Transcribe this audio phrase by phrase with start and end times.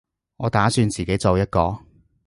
[0.37, 1.77] 我打算自己做一個